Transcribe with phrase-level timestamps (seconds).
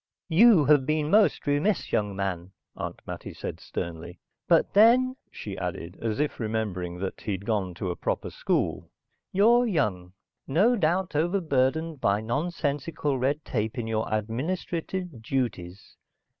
[0.29, 4.19] "You have been most remiss, young man," Aunt Mattie said sternly.
[4.47, 8.89] "But then," she added, as if remembering that he had gone to a proper school,
[9.31, 10.13] "you're young.
[10.47, 15.95] No doubt overburdened by nonsensical red tape in your administrative duties.